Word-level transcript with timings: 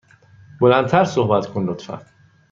بلند 0.61 0.87
تر 0.87 1.03
صحبت 1.05 1.47
کن، 1.47 1.65
لطفا. 1.65 2.01